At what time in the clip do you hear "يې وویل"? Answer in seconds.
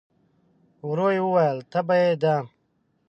1.15-1.57